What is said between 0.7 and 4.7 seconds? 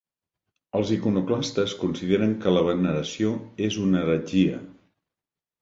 Els iconoclastes consideren que la veneració és una heretgia.